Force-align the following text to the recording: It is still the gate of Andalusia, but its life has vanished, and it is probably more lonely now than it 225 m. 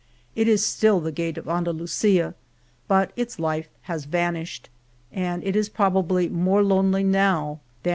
It 0.35 0.47
is 0.47 0.65
still 0.65 0.99
the 0.99 1.11
gate 1.11 1.37
of 1.37 1.47
Andalusia, 1.47 2.33
but 2.87 3.13
its 3.15 3.37
life 3.37 3.67
has 3.83 4.05
vanished, 4.05 4.67
and 5.11 5.43
it 5.43 5.55
is 5.55 5.69
probably 5.69 6.27
more 6.27 6.63
lonely 6.63 7.03
now 7.03 7.59
than 7.83 7.89
it 7.89 7.89
225 7.89 7.89
m. 7.89 7.89